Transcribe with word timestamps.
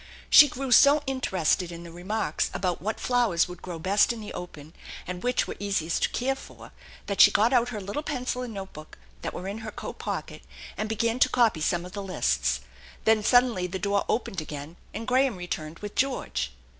She 0.31 0.47
grew 0.47 0.71
so 0.71 1.03
interested 1.05 1.71
in 1.71 1.83
the 1.83 1.91
remarks 1.91 2.49
about 2.55 2.81
what 2.81 2.99
flowers 2.99 3.47
would 3.47 3.61
grow 3.61 3.77
best 3.77 4.11
in 4.11 4.19
the 4.19 4.33
open 4.33 4.73
and 5.05 5.21
which 5.21 5.45
were 5.45 5.55
easiest 5.59 6.01
to 6.01 6.09
care 6.09 6.33
for 6.33 6.71
that 7.05 7.21
she 7.21 7.29
got 7.29 7.53
out 7.53 7.69
her 7.69 7.79
little 7.79 8.01
pencil 8.01 8.41
and 8.41 8.51
notebook 8.51 8.97
that 9.21 9.31
were 9.31 9.47
in 9.47 9.59
her 9.59 9.69
<at 9.77 9.97
pocket, 9.99 10.41
and 10.75 10.89
began 10.89 11.19
to 11.19 11.29
copy 11.29 11.61
somie 11.61 11.85
of 11.85 11.91
the 11.91 12.01
lists, 12.01 12.61
Then 13.05 13.23
suddenly 13.23 13.67
the 13.67 13.77
door 13.77 14.03
opened 14.09 14.41
again, 14.41 14.75
and 14.91 15.05
Graham 15.07 15.35
returned 15.37 15.77
with 15.83 15.93
George. 15.93 16.51